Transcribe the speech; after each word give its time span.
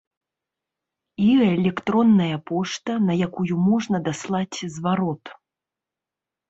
І 1.25 1.27
электронная 1.57 2.37
пошта, 2.53 2.91
на 3.11 3.19
якую 3.27 3.53
можна 3.69 3.97
даслаць 4.09 4.57
зварот. 4.79 5.23